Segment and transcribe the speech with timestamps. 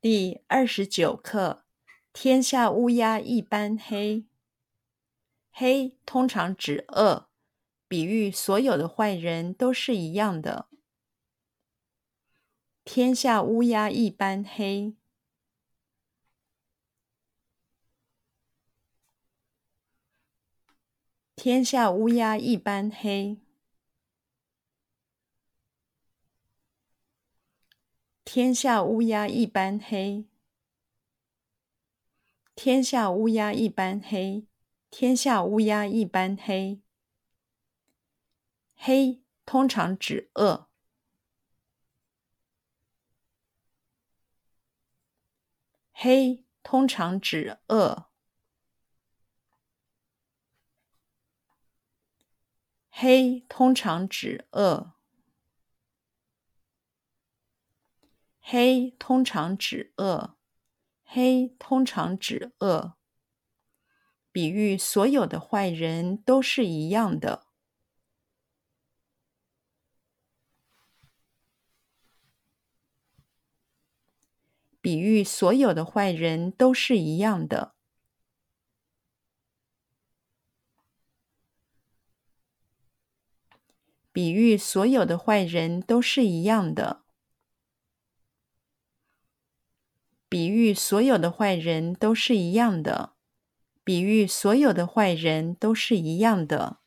[0.00, 1.64] 第二十九课：
[2.12, 4.24] 天下乌鸦一般黑。
[5.50, 7.28] 黑通常指恶，
[7.88, 10.68] 比喻所有的坏人都是一样的。
[12.84, 14.94] 天下乌鸦一般黑。
[21.34, 23.40] 天下乌鸦一般黑。
[28.30, 30.26] 天下乌鸦一般黑，
[32.54, 34.46] 天下乌鸦一般黑，
[34.90, 36.82] 天下乌鸦一般黑。
[38.76, 40.68] 黑通常指恶，
[45.92, 48.10] 黑通常指恶，
[52.90, 54.97] 黑通常指恶。
[58.50, 60.34] 黑通常指恶，
[61.04, 62.94] 黑通常指恶，
[64.32, 67.48] 比喻所有的坏人都是一样的。
[74.80, 77.74] 比喻所有的坏人都是一样的。
[84.10, 87.04] 比喻所有的坏人都是一样的。
[90.30, 93.14] 比与所有的坏人都是一样的。
[93.82, 96.80] 比喻所有的坏人都是一样的。